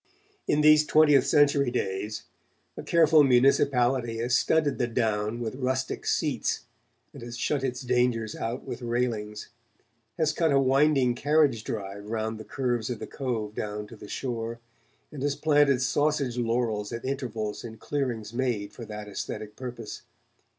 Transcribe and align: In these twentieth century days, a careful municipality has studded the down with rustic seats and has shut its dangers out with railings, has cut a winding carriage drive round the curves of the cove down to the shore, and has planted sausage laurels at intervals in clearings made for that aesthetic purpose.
In 0.47 0.61
these 0.61 0.83
twentieth 0.83 1.27
century 1.27 1.69
days, 1.69 2.23
a 2.75 2.81
careful 2.81 3.23
municipality 3.23 4.17
has 4.17 4.35
studded 4.35 4.79
the 4.79 4.87
down 4.87 5.39
with 5.39 5.53
rustic 5.53 6.07
seats 6.07 6.61
and 7.13 7.21
has 7.21 7.37
shut 7.37 7.63
its 7.63 7.81
dangers 7.81 8.35
out 8.35 8.63
with 8.63 8.81
railings, 8.81 9.49
has 10.17 10.33
cut 10.33 10.51
a 10.51 10.59
winding 10.59 11.13
carriage 11.13 11.63
drive 11.63 12.09
round 12.09 12.39
the 12.39 12.43
curves 12.43 12.89
of 12.89 12.97
the 12.97 13.05
cove 13.05 13.53
down 13.53 13.85
to 13.85 13.95
the 13.95 14.09
shore, 14.09 14.59
and 15.11 15.21
has 15.21 15.35
planted 15.35 15.83
sausage 15.83 16.35
laurels 16.35 16.91
at 16.91 17.05
intervals 17.05 17.63
in 17.63 17.77
clearings 17.77 18.33
made 18.33 18.73
for 18.73 18.85
that 18.85 19.07
aesthetic 19.07 19.55
purpose. 19.55 20.01